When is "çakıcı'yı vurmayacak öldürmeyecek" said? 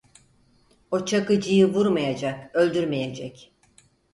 1.05-3.51